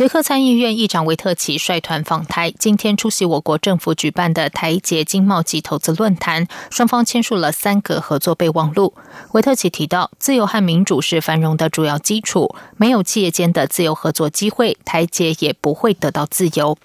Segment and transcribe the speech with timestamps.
[0.00, 8.94] 捷克参议院议长维特奇率团访台，今天出席我国政府举办的台捷经贸及投资论坛，双方签署了三个合作备忘录。
[9.32, 16.78] 维特奇提到，自由和民主是繁荣的主要基础，没有企业间的自由合作机会，台捷也不会得到自由。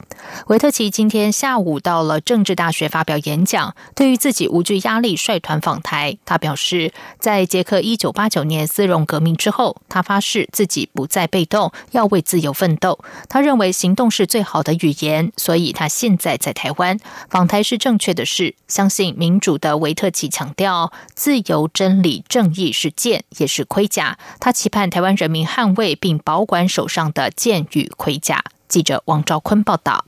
[0.48, 13.00] 维特奇今天下午到了政治大学发表演讲，对于自己无惧压力率团访台，他表示，在捷克一九八九年丝绒革命之后，他发誓自己不再被动，要为自由奋斗。
[13.30, 18.56] 他认为行动是最好的语言，所以他现在在台湾访台是正确的事。
[18.68, 24.18] 相信民主的维特奇强调，自由、真理、正义是剑，也是盔甲。
[24.40, 28.44] 他期盼台湾人民捍卫并保管手上的剑与盔甲。
[28.68, 30.06] 记者王兆坤报道。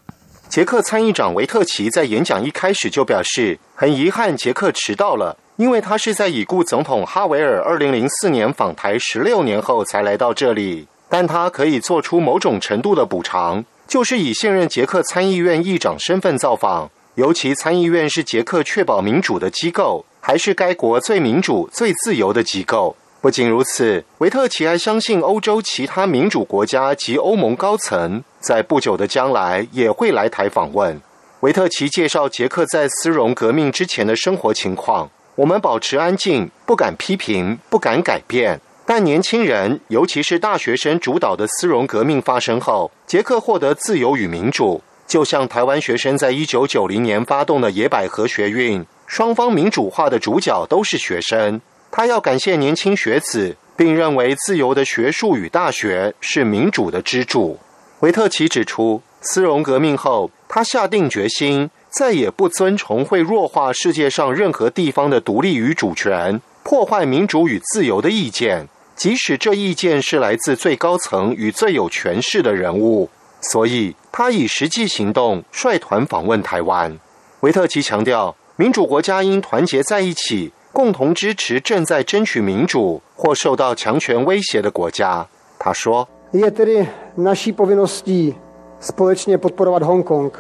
[0.50, 10.88] 捷克参议长维特奇在演讲一开始就表示，很遗憾捷克迟到了，因为他是在已故总统哈维尔二零零四年访台十六年后才来到这里。
[11.10, 16.90] 但他可以做出某种程度的补偿，就是以现任捷克参议院议长身份造访。
[17.16, 22.96] 尤其参议院是捷克确保民主的机构，还是该国最民主、最自由的机构。
[23.20, 31.02] 不仅如此，维特奇还相信欧洲其他民主国家及欧盟高层在不久的将来也会来台访问。
[31.40, 38.62] 维特奇介绍捷克在丝绒革命之前的生活情况：我们保持安静，不敢批评，不敢改变。
[38.90, 51.60] 但年轻人，尤其是大学生主导的丝绒革命发生后，捷克获得自由与民主，就像台湾学生在一九九零年发动的野百合学运，双方民主化的主角都是学生。
[51.92, 57.60] 他要感谢年轻学子，并认为自由的学术与大学是民主的支柱。
[58.00, 68.70] 维特奇指出，丝绒革命后，他下定决心再也不遵从会弱化世界上任何地方的独立与主权、破坏民主与自由的意见。
[68.98, 73.08] 即使这意见是来自最高层与最有权势的人物，
[73.42, 76.98] 所以他以实际行动率团访问台湾。
[77.42, 85.28] 维特奇强调，民主国家应团结在一起，共同支持正在争取民主或受到强权威胁的国家。
[85.60, 88.34] 他说：“Je tedy naší povinností
[88.82, 90.32] společně podporovat Hongkong.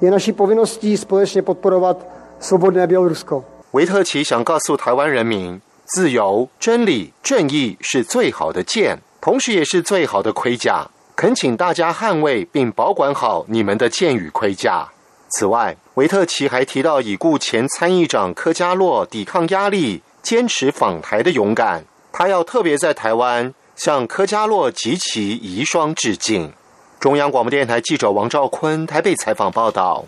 [0.00, 2.06] Je naší povinností společně podporovat
[2.38, 5.60] svobodné Bělorusko.” 维特奇想告诉台湾人民。
[5.86, 10.88] 自由、真理、正义是最好的剑，同时也是最好的盔甲。
[11.14, 14.88] 恳请大家捍卫并保管好你们的剑与盔甲。
[15.28, 21.84] 此外，维特奇还提到已故前参议长科加洛抵抗压力、坚持访台的勇敢。
[22.12, 26.52] 他要特别在台湾向科加洛及其遗孀致敬。
[26.98, 30.04] 中央广播电台记者王兆坤台北采访报道。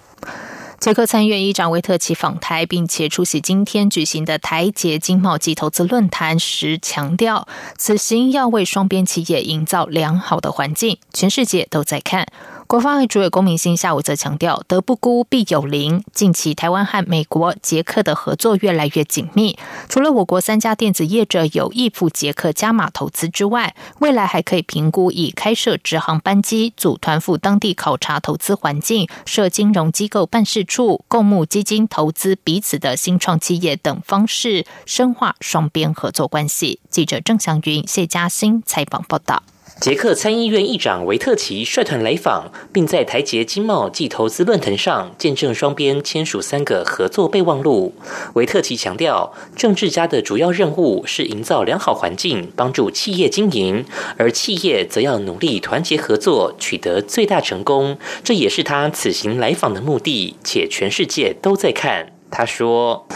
[0.80, 12.28] 捷克参议院议长维特奇访台，并且出席今天举行的台捷经贸及投资论坛时，强调此行要为双边企业营造良好的环境，全世界都在看。
[12.68, 16.04] 国发会主委龚明鑫下午则强调，德不孤必有邻。
[16.12, 19.58] 近期台湾和美国、捷克的合作越来越紧密。
[19.88, 36.80] 除了我国三家电子业者有意赴捷克加码投资之外，未来还可以评估以开设直航班机、组团赴当地考察投资环境、设金融机构办事处、共募基金投资彼此的新创企业等方式，深化双边合作关系。
[36.90, 39.42] 记者郑祥云、谢嘉欣采访报道。
[39.80, 47.94] 捷克参议院议长维特奇率团来访，并在台捷经贸暨投资论坛上见证双边签署三个合作备忘录。
[48.34, 53.84] 维特奇强调，政治家的主要任务是营造良好环境，帮助企业经营，
[54.16, 57.96] 而企业则要努力团结合作，取得最大成功。
[58.24, 62.12] 这也是他此行来访的目的，且全世界都在看。
[62.32, 63.06] 他说。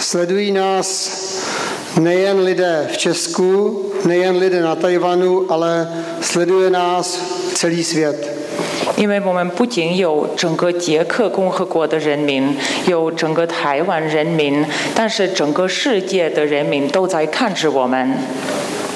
[1.99, 5.87] nejen lidé v Česku, nejen lidé na Tajvanu, ale
[6.21, 7.19] sleduje nás
[7.53, 8.33] celý svět.
[8.95, 12.55] 因为我们不仅有整个捷克共和国的人民，
[12.87, 14.65] 有整个台湾人民，
[14.95, 18.17] 但是整个世界的人民都在看着我们。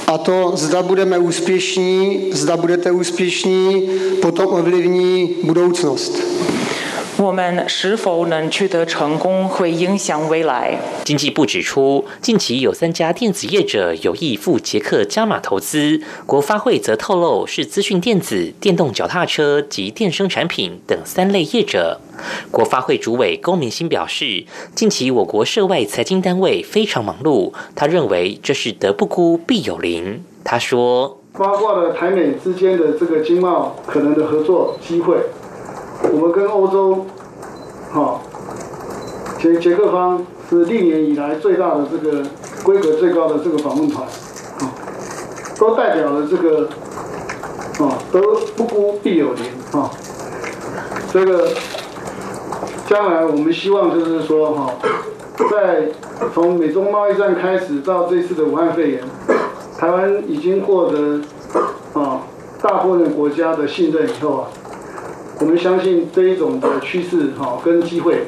[0.07, 3.89] A to zda budeme úspěšní, zda budete úspěšní,
[4.21, 6.13] potom ovlivní budoucnost.
[7.18, 10.78] 我们是否能取得成功，会影响未来。
[11.02, 21.98] 经济部指出，近期有三家电子业者有意赴捷克加码投资，国发会则透露是资讯电子、电动脚踏车及电声产品等三类业者。
[22.50, 30.22] 国发会主委龚明鑫表示，近期我国涉外财经单位非常忙碌，他认为这是德不孤必有邻。
[30.44, 35.16] 他说，包括了台美之间的这个经贸可能的合作机会。
[36.12, 37.05] 我们跟欧洲，
[37.93, 38.20] 哈，
[39.38, 42.23] 捷捷克方是历年以来最大的这个
[42.62, 44.73] 规格最高的这个访问团，啊，
[45.58, 46.69] 都代表了这个，
[47.85, 48.20] 啊，都
[48.56, 49.91] 不孤必有邻，啊，
[51.12, 51.50] 这个
[52.88, 54.73] 将来我们希望就是说，哈，
[55.50, 55.88] 在
[56.32, 59.03] 从美中贸易战开始到这次的武汉肺炎，
[59.76, 61.20] 台湾已经获得
[61.94, 62.23] 啊
[62.62, 64.49] 大部分国家的信任以后啊。
[65.38, 68.22] 我们相信这一种的趋势，哈，跟机会，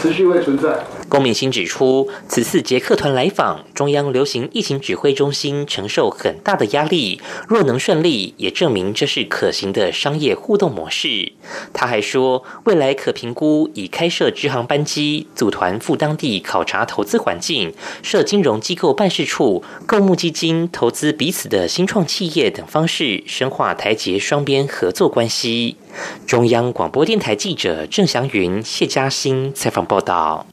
[0.00, 0.82] 持续会存在。
[1.10, 7.20] 龚明鑫指出，此次捷克团来访，中央流行疫情指挥中心承受很大的压力。
[7.46, 11.32] 若能顺利，也证明这是可行的商业互动模式。
[11.74, 25.76] 他还说，未来可评估以开设直航班机、组团赴当地考察投资环境、设金融机构办事处、购募基金、投资彼此的新创企业等方式，深化台捷双边合作关系。
[26.26, 30.46] 中央广播电台记者郑祥云、谢嘉欣采访报道。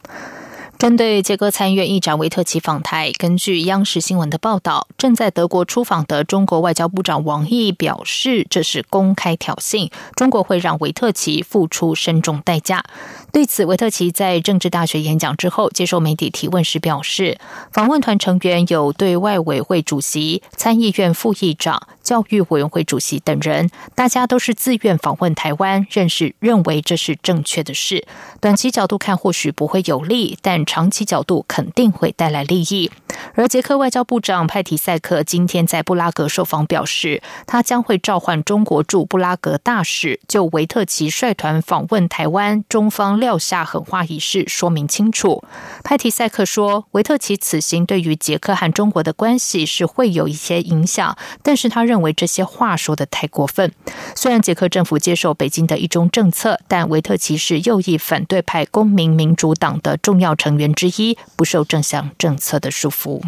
[0.80, 12.82] 针对捷克参议院议长维特奇访台，根据央视新闻的报道，正在德国出访的中国外交部长王毅表示，这是公开挑衅，中国会让维特奇付出深重代价。
[13.30, 17.38] 对此，维特奇在政治大学演讲之后接受媒体提问时表示，
[17.70, 21.88] 访问团成员有对外委会主席、参议院副议长。
[22.02, 28.04] 教育委员会主席等人，大家都是自愿访问台湾，认识认为这是正确的事。
[28.40, 32.90] 短期角度看，或许不会有利，但长期角度肯定会带来利益。
[33.34, 45.44] 而捷克外交部长派提塞克今天在布拉格受访表示，他将会召唤中国驻布拉格大使，就维特奇率团访问台湾，中方撂下狠话一事说明清楚。
[45.84, 52.00] 派提塞克说，维特奇此行对于捷克和中国的关系是会有一些影响，但是他认。
[52.00, 53.70] 为这些话说的太过分。
[54.16, 63.22] 虽然捷克政府接受北京的一中政策，但维特奇是右翼反对派公民民主党的重要成员之一，不受正向政策的束缚。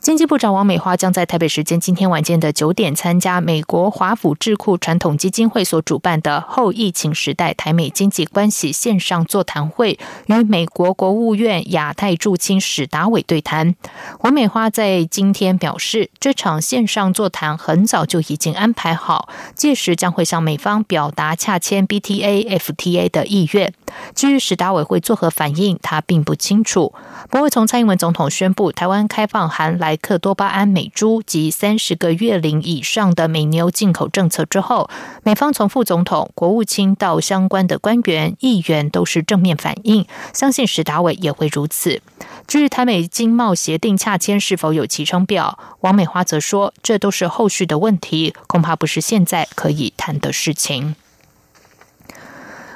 [0.00, 13.74] 经济部长王美花将在台北时间今天晚间的九点参加美国华府智库传统基金会所主办的后疫情时代台美经济关系线上座谈会，与美国国务院亚太驻青史达伟对谈。
[14.20, 23.74] 王美花在今天表示，这场线上座谈很早就已经安排好，届时将会向美方表达洽签 BTA、FTA 的意愿。
[24.14, 26.94] 至于史达伟会作何反应，他并不清楚。
[27.28, 34.88] 不过，从蔡英文总统宣布台湾开放函来莱克多巴胺美猪及三十个月龄以上的美牛进口政策之后，
[35.24, 42.00] 美方从副总统、国务卿到相关的官员、议员都是正面反应，相信史达伟也会如此。
[42.46, 50.94] 至于台美经贸协定洽签是否有其成表，王美花则说，这都是后续的问题，恐怕不是现在可以谈的事情。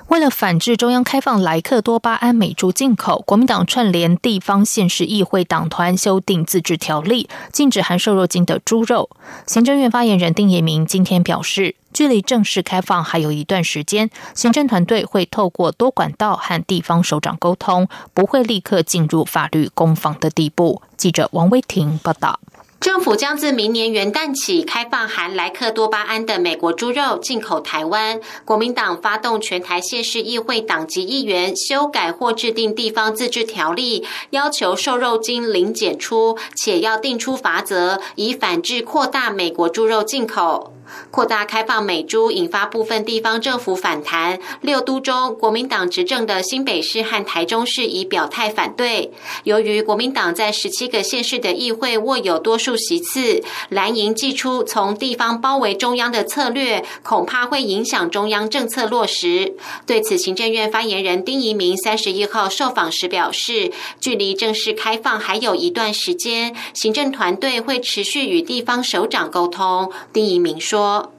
[0.09, 9.11] 为了反制中央开放莱克多巴胺美猪进口，国民党串联地方县市议会党团修订自治条例，禁止含瘦肉精的猪肉。
[9.47, 20.83] 行政院发言人丁彦明今天表示，距离正式开放还有一段时间，行政团队会透过多管道和地方首长沟通，不会立刻进入法律攻防的地步。
[20.97, 22.39] 记者王威婷报道。
[22.85, 28.21] 政府将自明年元旦起开放含莱克多巴胺的美国猪肉进口台湾。
[28.45, 40.74] 国民党发动全台县市议会党籍议员修改或制定地方自治条例，要求瘦肉精零检出，且要定出法则，以反制扩大美国猪肉进口。
[41.11, 49.13] 扩大开放美猪引发部分地方政府反弹，六都中国民党执政的新北市和台中市已表态反对。
[49.45, 59.55] 由于国民党在十七个县市的议会握有多数席次，蓝营祭出从地方包围中央的策略，恐怕会影响中央政策落实。
[59.87, 69.91] 对此，行政院发言人丁仪明三十一号受访时表示，距离正式开放还有一段时间，行政团队会持续与地方首长沟通。
[70.13, 70.74] 丁仪明说。
[70.75, 71.13] 说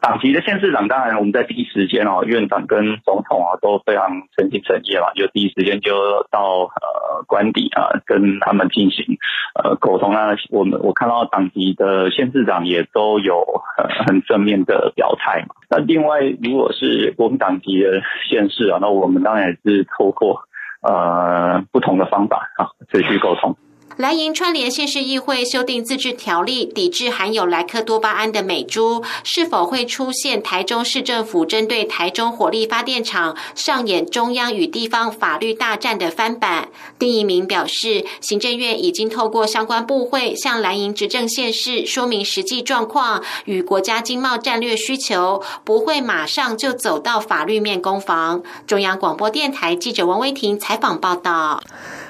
[0.00, 9.16] 党籍的县市长，当然我们在第一时间哦，院长跟总统啊都非常诚心诚意嘛，就第一时间就到呃官邸啊，跟他们进行
[9.54, 10.34] 呃沟通啊。
[10.50, 13.40] 我们我看到党籍的县市长也都有
[13.78, 15.54] 呃很正面的表态嘛。
[15.70, 20.42] 那另外，如果是国民党籍的县市啊，那我们当然也是透过
[20.82, 23.56] 呃不同的方法啊持续沟通。
[23.96, 36.68] 蓝营串联县市议会修订自治条例，抵制含有莱克多巴胺的美猪，是否会出现台中市政府针对台中火力发电厂上演中央与地方法律大战的翻版？
[36.98, 48.42] 丁一鸣表示，行政院已经透过相关部会向蓝营执政县市说明实际状况与国家经贸战略需求，不会马上就走到法律面攻防。
[48.66, 51.62] 中央广播电台记者王威婷采访报道。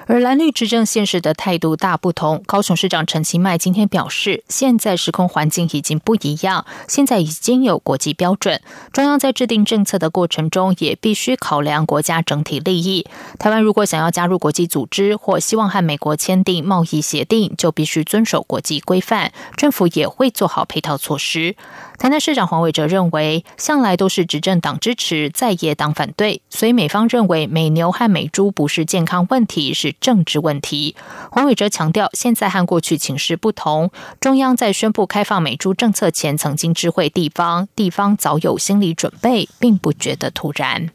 [0.09, 2.41] 而蓝绿执政现实的态度大不同。
[2.47, 8.61] 高雄市长陈其迈今天表示，现在时空环境已经不一样，现在已经有国际标准，
[8.93, 13.05] 中央在制定政策的过程中也必须考量国家整体利益。
[13.41, 21.57] 台湾如果想要加入国际组织或希望和美国签订贸易协定，就必须遵守国际规范，政府也会做好配套措施。
[21.99, 30.97] 台南市长黄伟哲认为，向来都是执政党支持，在野党反对，所以美方认为美牛和美猪不是健康问题，是 政治问题。
[31.31, 40.91] 黄伟哲强调，现在和过去情势不同，中央在宣布开放美猪政策前，曾经知会地方，地方早有心理准备，并不觉得突然。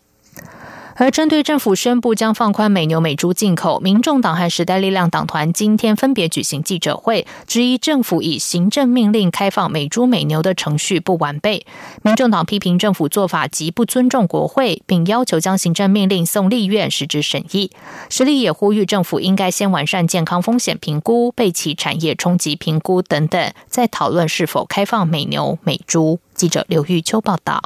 [0.96, 11.66] 而针对政府宣布将放宽美牛美猪进口，民众党和时代力量党团今天分别举行记者会，质疑政府以行政命令开放美猪美牛的程序不完备。
[12.04, 17.72] 民众党批评政府做法极不尊重国会，并要求将行政命令送立院实质审议。
[18.10, 26.20] 实力也呼吁政府应该先完善健康风险评估、备其产业冲击评估等等，再讨论是否开放美牛美猪。
[26.36, 27.62] 记者刘玉秋报道。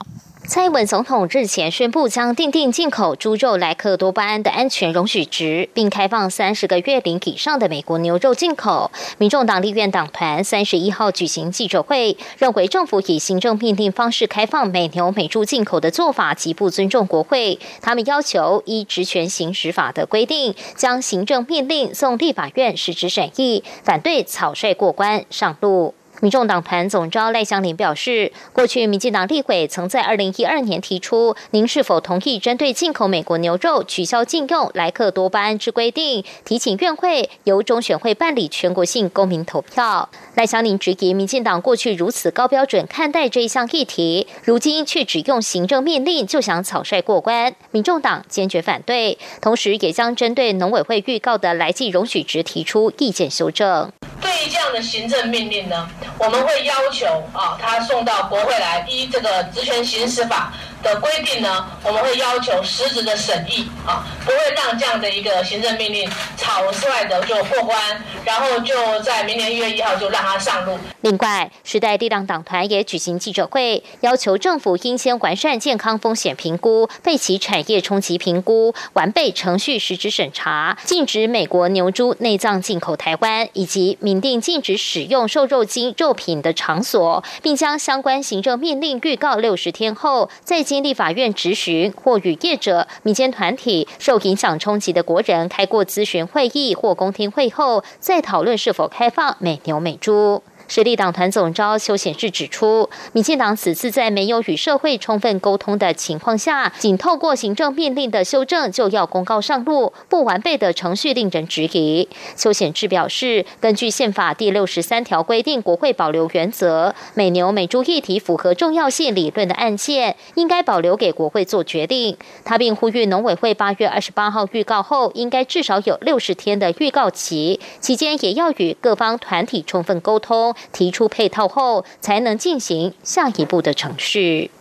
[0.48, 8.92] 蔡英文总统日前宣布，将订定进口猪肉莱克多巴胺的安全容许值，并开放三十个月龄以上的美国牛肉进口。
[9.18, 17.58] 民众党立院党团三十一号举行记者会，认为政府以行政命令方式开放美牛美猪进口的做法极不尊重国会。
[17.82, 25.96] 他们要求依职权行使法的规定，将行政命令送立法院实质审议，反对草率过关上路。
[26.22, 40.10] 民众党团总召赖香林表示，过去民进党立委曾在二零一二年提出，您是否同意针对进口美国牛肉取消禁用莱克多巴胺之规定，提请院会由中选会办理全国性公民投票。
[40.36, 53.92] 赖香林质疑民进党过去如此高标准看待这一项议题，如今却只用行政命令就想草率过关，民众党坚决反对，同时也将针对农委会预告的来季容许值提出意见修正。
[54.22, 60.54] 对于这样的行政命令呢，我们会要求啊，他送到国会来，依这个职权行使法。
[60.86, 67.76] 的规定呢，我们会要求实质的审议啊，不会让这样的一个行政命令草率的就过关，
[68.24, 70.78] 然后就在明年一月一号就让它上路。
[71.02, 90.75] 另外，时代力量党团也举行记者会，要求政府应先完善健康风险评估、备其产业冲击评估、完备程序实质审查，禁止美国牛猪内脏进口台湾，以及明定禁止使用瘦肉精肉品的场所，并将相关行政命令预告六十天后再经。
[90.84, 100.42] 立法院质询或与业者、民间团体、受影响冲击的国人开过咨询会议或公听会后，再讨论是否开放美牛美猪。
[100.68, 112.10] 实力党团总召邱显志指出，民进党此次在没有与社会充分沟通的情况下，仅透过行政命令的修正就要公告上路，不完备的程序令人质疑。
[112.36, 122.18] 邱显志表示，根据宪法第六十三条规定，国会保留原则，美牛美猪议题符合重要性理论的案件，应该保留给国会做决定。
[122.44, 130.55] 他并呼吁农委会八月二十八号预告后，应该至少有六十天的预告期，期间也要与各方团体充分沟通。
[130.72, 134.52] 提出配套后，才能进行下一步的程序。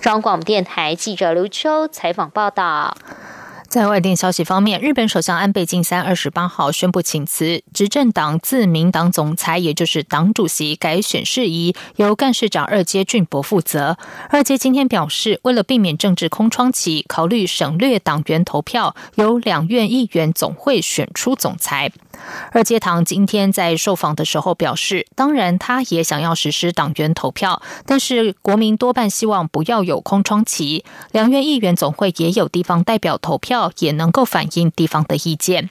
[0.00, 2.96] 中广电台记者刘秋采访报道。
[3.72, 13.96] 在外电消息方面，日本首相安倍晋三二十八号宣布请辞，执政党自民党总裁，也就是党主席改选事宜由干事长二阶俊博负责。
[14.28, 21.90] 二阶今天表示，为了避免政治空窗期，考虑省略党员投票，由两院议员总会选出总裁。
[22.52, 30.84] 二阶堂今天在受访的时候表示，当然他也想要实施党员投票，但是国民多半希望不要有空窗期。
[31.12, 33.61] 两院议员总会也有地方代表投票。
[33.78, 35.68] 也能够反映地方的意见。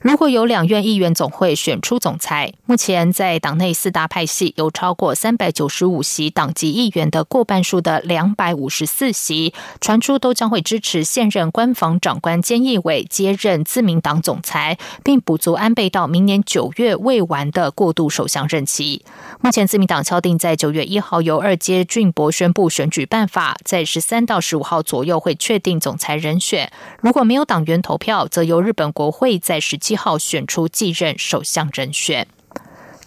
[0.00, 19.04] 如果有两院议员总会选出总裁，目前在党内四大派系有超过三百九十五席党籍议员的过半数的两百五十四席，传出都将会支持现任官房长官菅义伟接任自民党总裁，并补足安倍到明年九月未完的过渡首相任期。
[19.40, 26.70] 目前自民党敲定在九月一号由二阶俊博宣布选举办法，在十三到十五号左右会确定总裁人选。
[27.00, 32.28] 如果没有党员投票，则由日本国会在十七号选出继任首相人选。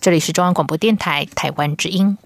[0.02, 2.18] 这里是中央广播电台台湾之音。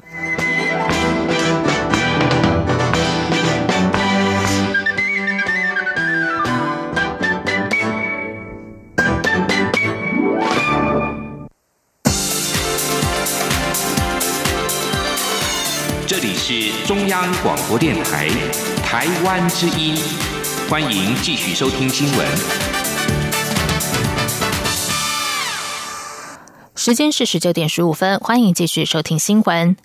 [16.07, 18.27] 这里是中央广播电台
[18.83, 19.95] 台湾之音，
[20.71, 22.25] 欢迎继续收听新闻。
[26.75, 29.75] 时间是十九点十五分，欢迎继续收听新闻。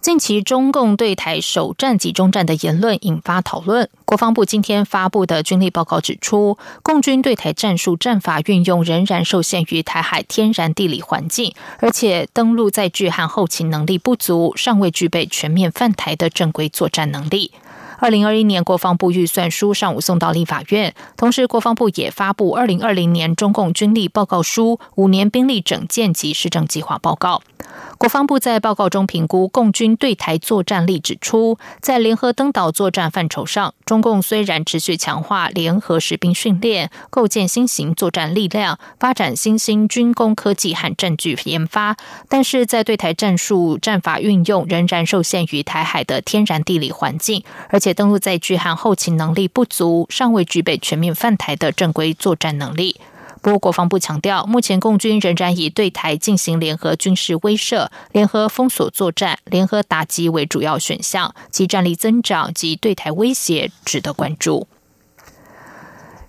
[0.00, 3.90] 近期中共对台首战集中战的言论引发讨论。
[4.06, 17.52] 国防部今天发布的军力报告指出，共军对台战术战法运用仍然受限于台海天然地理环境，而且登陆载具和后勤能力不足，尚未具备全面犯台的正规作战能力。
[18.02, 27.42] 二零二一年国防部预算书上午送到立法院，同时国防部也发布二零二零年中共军力报告书、五年兵力整建及施政计划报告。
[27.98, 41.96] 国防部在报告中评估共军对台作战力，指出，在联合登岛作战范畴上，中共虽然持续强化联合实兵训练，构建新型作战力量，发展新兴军工科技和战具研发，
[42.28, 53.00] 但是在对台战术战法运用仍然受限于台海的天然地理环境，而且登陆载具和后勤能力不足，尚未具备全面犯台的正规作战能力。
[53.42, 64.68] 不过，国防部强调，目前共军仍然以对台进行联合军事威慑、联合封锁作战、联合打击为主要选项，其战力增长及对台威胁值得关注。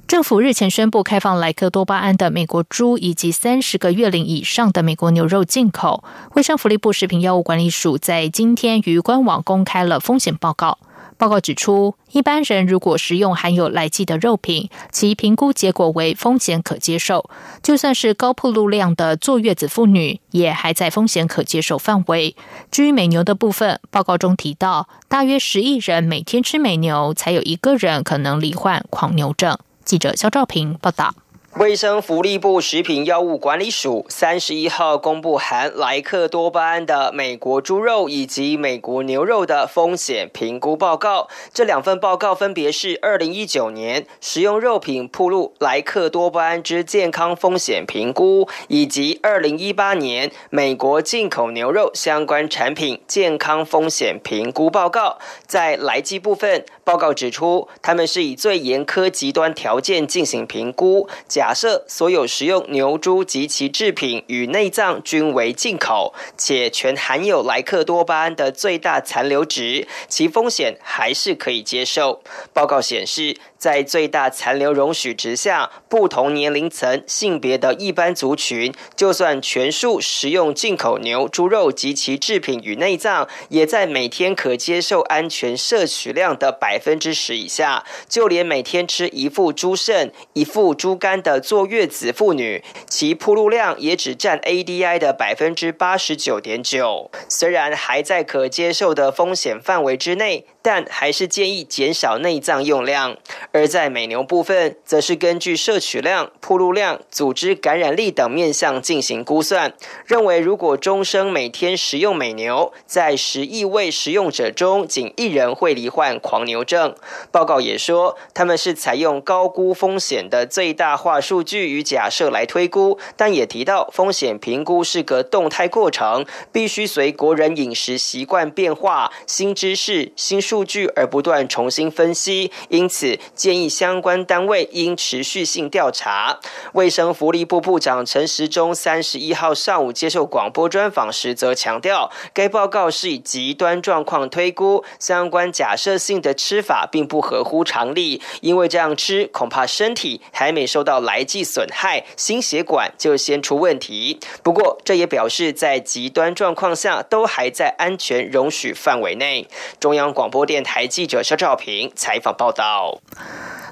[0.07, 6.03] 政府日前宣布开放莱克多巴胺的美国猪以及三十个月龄以上的美国牛肉进口。
[6.33, 10.77] 卫生福利部食品药物管理署在今天于官网公开了风险报告。
[11.23, 17.29] 报告指出，一般人如果食用含有来剂的肉品，其评估结果为风险可接受；
[17.61, 22.35] 就算是高铺路量的坐月子妇女，也还在风险可接受范围。
[22.69, 29.57] 至于美牛的部分，报告中提到，大约十亿人每天吃美牛，才有一个人可能罹患狂牛症。
[29.85, 31.15] 记者肖兆平报道。
[31.57, 41.27] 卫生福利部食品药物管理署三十一号公布含莱克多巴胺的美国猪肉以及美国牛肉的风险评估报告。
[41.53, 55.19] 这两份报告分别是二零一九年食用肉品铺路莱克多巴胺之健康风险评估，以及二零一八年美国进口牛肉相关产品健康风险评估报告。
[55.45, 61.07] 在来基部分，报告指出，他们是以最严苛极端条件进行评估。
[61.27, 72.21] 假设所有食用牛猪及其制品与内脏均为进口，且全含有莱克多巴胺的最大残留值，其风险还是可以接受。
[72.51, 73.37] 报告显示。
[73.63, 87.85] 在最大残留容许值下，不同年龄层、性别的一般族群，就算全数食用进口牛、猪肉及其制品与内脏，也在每天可接受安全摄取量的百分之十以下。
[88.09, 97.09] 就连每天吃一副猪肾、一副猪肝的坐月子妇女，其铺路量也只占 ADI 的百分之八十九点九。
[97.29, 100.47] 虽然还在可接受的风险范围之内。
[100.63, 103.17] 但还是建议减少内脏用量，
[103.51, 109.73] 而在美牛部分，则是根据摄取量、铺路量、组织感染力等面向进行估算，
[110.05, 116.95] 认为如果终生每天食用美牛，在十亿位食用者中，仅一人会罹患狂牛症。
[117.29, 130.41] 报告也说，他们是采用高估风险的最大化数据与假设来推估，但也提到风险评估是个动态过程，必须随国人饮食习惯变化、新知识、新。
[130.53, 136.39] 数据而不断重新分析，因此建议相关单位应持续性调查。
[136.73, 154.19] 卫生福利部部长陈时中三十一号上午接受广播专访时则强调，该报告是以极端状况推估，相关假设性的吃法并不合乎常理，因为这样吃恐怕身体还没受到来剂损害，心血管就先出问题。
[154.43, 159.47] 不过这也表示在极端状况下都还在安全容许范围内。
[159.79, 160.42] 中央广播。
[160.45, 162.99] 电台记者肖兆平采访报道。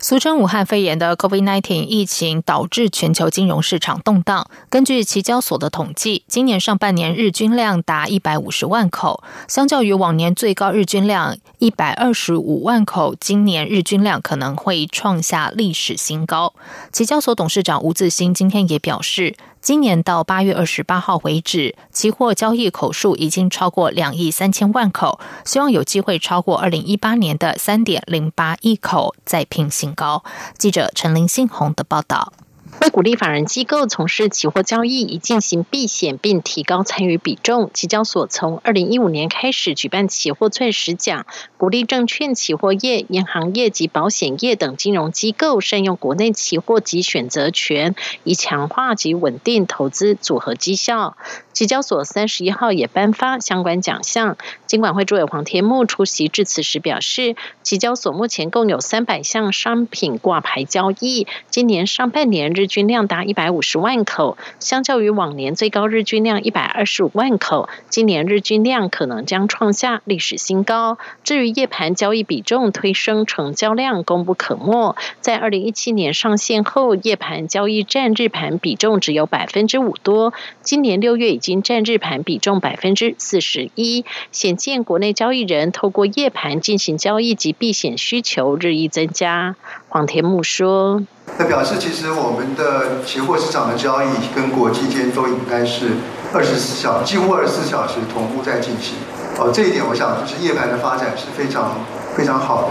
[0.04, 4.50] 俗称武汉肺炎的 COVID-19 疫情导致全球金融市场动荡。
[4.68, 16.56] 根据期交所的统计，今年上半年日均量达一百五十万口，相较于往年最高日均量一百二十五万口，今年日均量可能会创下历史新高。
[16.92, 19.36] 期交所董事长吴自新今天也表示。
[19.62, 30.24] 今年到八月二十八号为止，期货交易口数已经超过两亿三千万口，希望有机会超过二零一八年的三点零八亿口，再拼新高。
[30.58, 32.34] 记者陈林信宏的报道。
[32.82, 51.16] 为鼓励法人机构从事期货交易，以进行避险并提高参与比重，期交所从二零一五年开始举办期货钻石奖，鼓励证券期货业、银行业及保险业等金融机构善用国内期货及选择权，以强化及稳定投资组合绩效。
[51.54, 54.38] 期交所三十一号也颁发相关奖项。
[54.66, 70.98] 金管会主委黄天木出席致辞时表示，期交所目前共有三百项商品挂牌交易，今年上半年日均量达一百五十万口，相较于往年最高日均量一百二十五万口，今年日均量可能将创下历史新高。
[71.24, 74.96] 至于夜盘交易比重推升，成交量功不可没。
[75.20, 81.52] 在二零一七年上线后，夜盘交易占日盘比重只有百分之五多，今年六月已经。
[81.62, 89.56] 占日盘比重百分之四十一，显见国内交易人透过夜盘进行交易及避险需求日益增加。
[89.90, 91.04] 黄天木说
[91.38, 95.92] ：“那表示其实我们的期货市场的交易跟国际间都应该是
[96.34, 98.96] 二十四小几乎二十四小时同步在进行。
[99.40, 101.80] 哦，这一点我想就是夜盘的发展是非常
[102.16, 102.70] 非常好的。”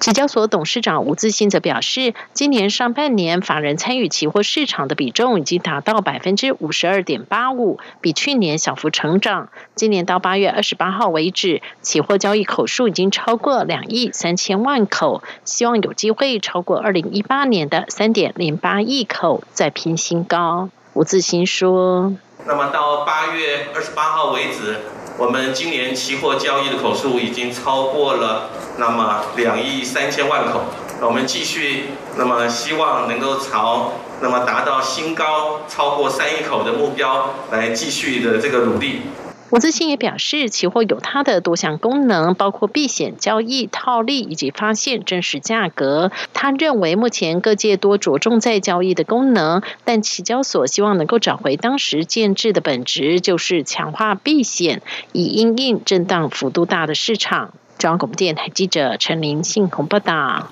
[0.00, 9.48] 指交所董事长吴自新则表示，今年上半年法人参与期货市场的比重已经达到百分之五十二点八五，比去年小幅成长。
[9.74, 20.70] 今年到八月二十八号为止，期货交易口数已经超过两亿三千万口，希望有机会超过二零一八年的三点零八亿口，再拼新高。
[20.94, 22.14] 吴自新说
[22.48, 24.80] ：“那么到八月二十八号为止。”
[25.18, 30.60] 我们今年期货交易的口数已经超过了那么两亿三千万口，
[31.00, 39.02] 我们继续那么希望能够朝那么达到新高超过三亿口的目标来继续的这个努力。
[39.50, 46.12] 吴自信也表示，期货有它的多项功能，包括避险交易、套利以及发现真实价格。
[46.34, 54.82] 他认为，目前各界多着重在交易的功能，但期交所希望能够找回当时建制的本质，就是强化避险，
[55.12, 57.54] 以因应震荡幅度大的市场。
[57.78, 60.50] 中央广播电台记者陈林信鸿报道。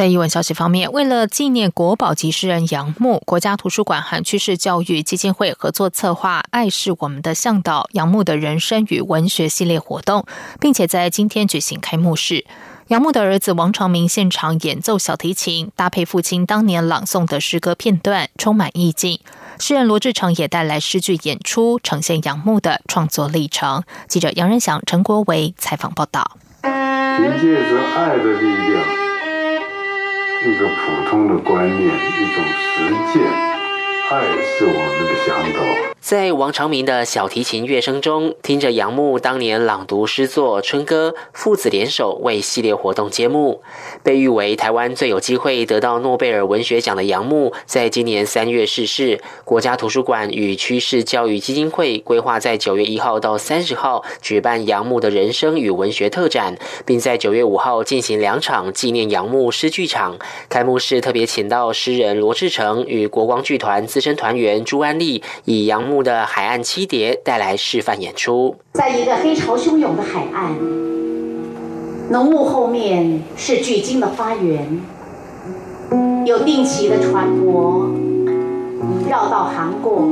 [0.00, 10.24] 在译文消息方面，为了纪念国宝级诗人杨牧，国家图书馆和趋势教育基金会合作策划“爱是我们的向导”杨牧的人生与文学系列活动，
[10.58, 12.46] 并且在今天举行开幕式。
[12.86, 19.20] 杨牧的儿子王长明现场演奏小提琴，搭配父亲当年朗诵的诗歌片段，充满意境。
[19.58, 23.84] 诗人罗志成也带来诗句演出，呈现杨牧的创作历程。
[24.08, 26.38] 记者杨仁祥、陈国维采访报道。
[26.62, 28.99] 凭借着爱的力量。
[30.42, 33.09] 一个普通的观念，一种实质，
[34.10, 35.60] 爱是我们的向导。
[36.00, 43.62] 在王长明的小提琴乐声中，听着杨牧当年朗读诗作《春歌》，父子联手为系列活动揭幕。
[44.02, 49.20] 被誉为台湾最有机会得到诺贝尔文学奖的杨牧，在今年三月逝世。
[49.44, 60.16] 国家图书馆与趋势教育基金会规划在九月一号到三十号举办杨牧的人生与文学特展，并在九月五号进行两场纪念杨牧诗剧场。
[60.48, 65.86] 开幕式特别请到诗人罗志成与国光剧团资深团员朱安丽，以杨。
[65.86, 70.54] 牧的海岸七蝶带来示范演出，在一个黑潮汹涌的海岸，
[72.10, 74.80] 浓雾后面是巨鲸的花园，
[76.24, 77.90] 有定期的船舶
[79.06, 80.08] 绕道航过，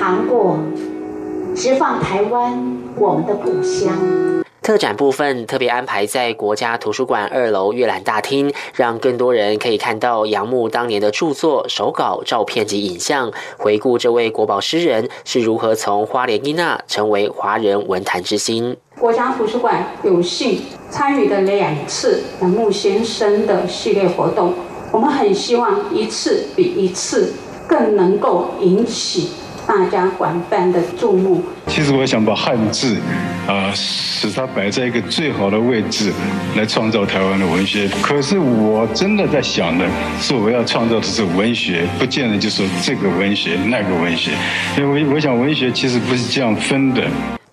[0.00, 0.56] 航过，
[1.54, 3.92] 直放台湾，我们的故乡。
[4.62, 18.76] 特展部分特别安排在国家图书馆二楼阅览大厅，让更多人可以看到杨牧当年的著作、手稿、照片及影像，回顾这位国宝诗人是如何从花莲伊娜成为华人文坛之星。
[18.98, 24.52] 国家图书馆有幸参与的两次杨牧先生的系列活动，
[24.92, 27.32] 我们很希望一次比一次
[27.66, 29.30] 更能够引起。
[29.70, 31.44] 大家广泛的注目。
[31.68, 32.96] 其实我想把汉字，
[33.46, 36.12] 啊，使它摆在一个最好的位置，
[36.56, 37.88] 来创造台湾的文学。
[38.02, 39.86] 可是我真的在想的
[40.18, 44.32] 是，我要创造的是文学，不见得就是这个文学那个文学。
[44.76, 47.04] 因为我想文学其实不是这样分的。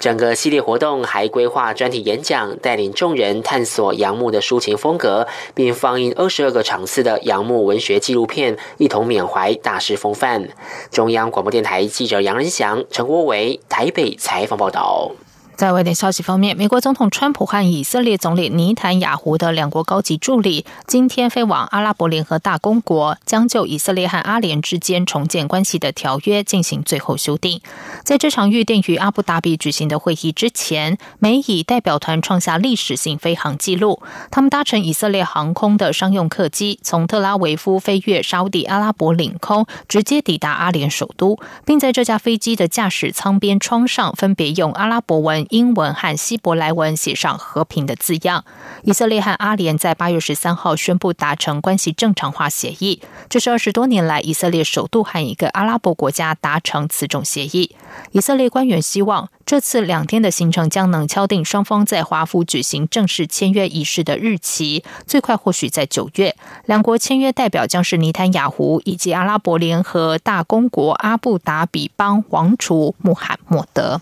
[0.07, 10.47] 整个系列活动还规划专题演讲，带领众人探索杨牧的抒情风格，并放映二十二个场次的杨牧文学纪录片，一同缅怀大师风范。
[10.91, 15.11] 中央广播电台记者杨仁祥、陈国伟台北采访报道。
[15.57, 27.59] 在外电消息方面，美国总统川普和以色列总理尼坦雅胡的两国高级助理今天飞往阿拉伯联合大公国，将就以色列和阿联之间重建关系的条约进行最后修订。
[28.03, 34.03] 在这场预定于阿布达比举行的会议之前，美以代表团创下历史性飞行记录。
[34.29, 45.46] 他们搭乘以色列航空的商用客机，从特拉维夫飞越沙地阿拉伯领空，直接抵达阿联首都，并在这架飞机的驾驶舱边窗上分别用阿拉伯文。
[45.49, 48.43] 英文和希伯来文写上“和平”的字样。
[48.83, 57.75] 以色列和阿联在八月十三号宣布达成关系正常化协议，这是二十多年来以色列首度和一个阿拉伯国家达成此种协议。
[58.11, 66.35] 以色列官员希望这次两天的行程将能敲定双方在华府举行正式签约仪式的日期，最快或许在九月。
[66.65, 73.99] 两国签约代表将是尼坦雅胡以及阿拉伯联合大公国阿布达比邦王储穆罕默德。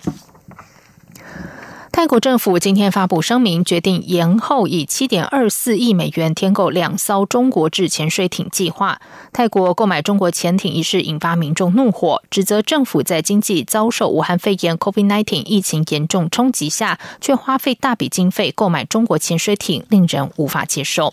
[2.05, 9.01] 泰国政府今天发布声明，决定延后以七点二四亿美元添购两艘中国制潜水艇计划。
[9.33, 21.11] 泰国购买中国潜艇一事引发民众怒火，指责政府在经济遭受武汉肺炎 （COVID-19） 疫情严重冲击下，却花费大笔经费购买中国潜水艇，令人无法接受。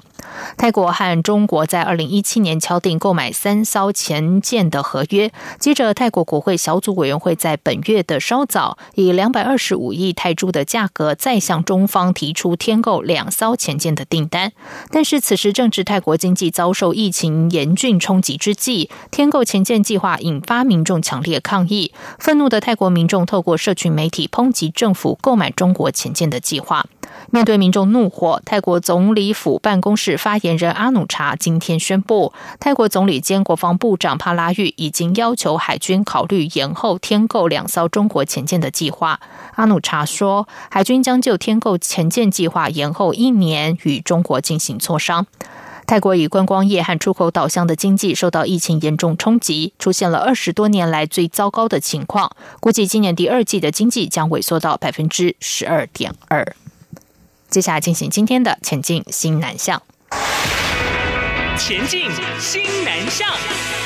[0.56, 14.52] 泰国和中国在二零一七年敲定购买三艘潜舰的合约，接着泰国国会小组委员会在本月的稍早以两百二十五亿泰铢的价格再向中方提出添购两艘潜舰的订单，
[14.90, 21.92] 但是此时正值泰国经济遭受疫情严峻冲击之际，添购潜舰计划引发民众强烈抗议。
[22.18, 26.86] 愤怒的泰国民众透过社群媒体抨击政府购买中国潜舰的计划。
[27.30, 39.20] 面对民众怒火，泰国总理府办公室发言人阿努查今天宣布，泰国总理兼国防部长帕拉育已经要求海军考虑延后添购两艘中国潜舰的计划。
[39.54, 45.26] 阿努查说，海军将就添购潜舰计划延后一年与中国进行磋商。
[45.84, 52.30] 泰国以观光业和出口导向的经济受到疫情严重冲击，出现了二十多年来最糟糕的情况。
[52.60, 56.54] 估计今年第二季的经济将萎缩到百分之十二点二。
[57.50, 59.82] 接下来进行今天的前进新南向。
[61.56, 63.81] 前进新南向。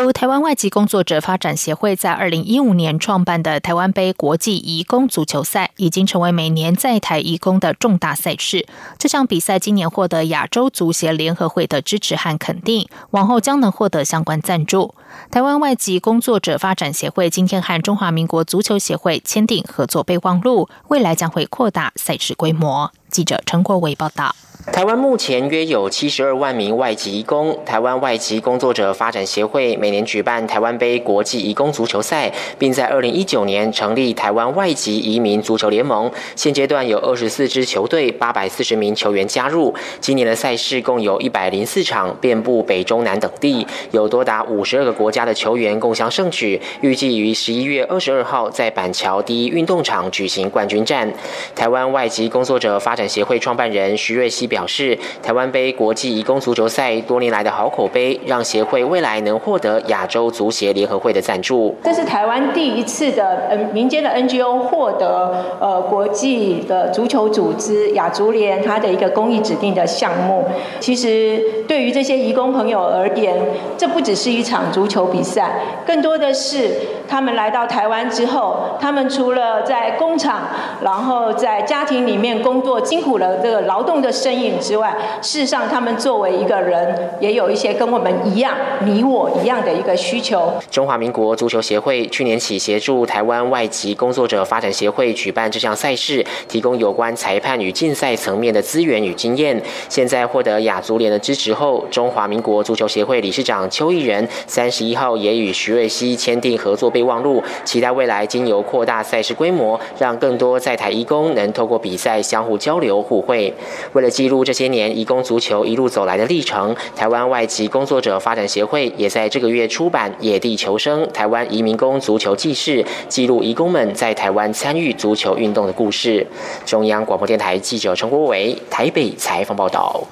[0.00, 8.66] 由台湾外籍工作者发展协会在二零一五年创办的台湾杯国际移工足球赛，已经成为每年在台移工的重大赛事。
[8.98, 14.94] 这项比赛今年获得亚洲足协联合会的支持和肯定，往后将能获得相关赞助。
[15.30, 22.90] 台湾外籍工作者发展协会今天和中华民国足球协会签订合作备忘录，未来将会扩大赛事规模。
[23.14, 24.34] 记者陈国伟报道。
[24.72, 27.54] 台湾目前约有七十二万名外籍移工。
[27.66, 36.10] 台湾外籍工作者发展协会每年举办台湾杯国际移工足球赛，并在二零一九年成立台湾外籍移民足球联盟。
[36.34, 39.74] 现阶段有二十四支球队、八百四十名球员加入。
[40.00, 46.58] 今年的赛事共有一百零四场，遍布北中南等地，有多达五十二个国家的球员共襄盛举。
[46.80, 51.12] 预计于十一月二十二号在板桥第一运动场举行冠军战。
[51.54, 54.44] 台湾外籍工作者发展协会创办人徐瑞希。
[54.54, 61.74] 表示，台湾杯国际移工足球赛多年来的好口碑，让协会未来能获得亚洲足协联合会的赞助。
[61.82, 70.44] 这是台湾第一次的呃民间的 NGO 获得呃国际的足球组织亚足联它的一个公益指定的项目。
[70.78, 73.34] 其实对于这些移工朋友而言，
[73.78, 76.70] 这不只是一场足球比赛，更多的是
[77.08, 80.42] 他们来到台湾之后，他们除了在工厂，
[80.82, 84.54] 然后在家庭里面工作，辛苦了这个劳动的身影。
[84.60, 88.54] 之外，事实上，他们作为一个人，也有一些跟我们一样、
[88.84, 90.52] 你我一样的一个需求。
[90.70, 99.60] 中华民国足球协会去年起协助台湾外籍工作者发展协会举办这项赛事，提供有关裁判与竞赛层面的资源与经验。
[99.88, 113.52] 现在获得亚足联的支持后，中华民国足球协会理事长邱毅仁三十一号也与徐瑞熙签订合作备忘录，期待未来经由扩大赛事规模，让更多在台义工能透过比赛相互交流互惠。
[113.94, 114.34] 为了记录。
[114.44, 126.26] 这些年，移工足球一路走来的历程，台湾外籍工作者发展协会也在这个月出版《野地求生：台湾移民工足球记事》，记录移工们在台湾参与足球运动的故事。
[126.66, 130.02] 中央广播电台记者陈国伟台北采访报道。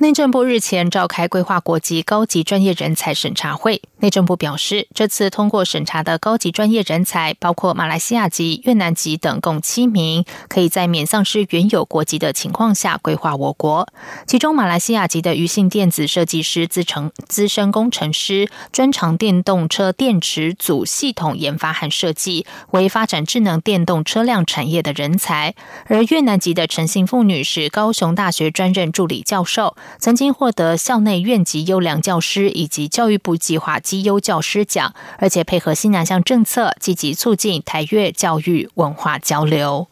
[0.00, 3.82] 内政部日前召开规划国籍高级专业人才审查会。
[3.98, 13.88] 内政部表示，这次通过审查的高级专业人才包括马来西亚籍、越南籍等共七名，可以在免丧失原有国籍的情况下规划我国。
[14.24, 25.56] 其中，马来西亚籍的余姓电子设计师自成资深工程师，专长电动车电池组系统研发和设计，为发展智能电动车辆产业的人才。
[25.86, 29.74] 而越南籍的陈姓妇女是高雄大学专任助理教授。
[29.98, 39.88] 曾经获得校内院级优良教师以及教育部计划绩优教师奖，而且配合新南向政策，积极促进台越教育文化交流。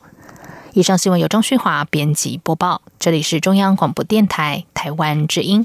[0.74, 5.64] 以上新闻由张旭华编辑播报，这里是中央广播电台台湾之音。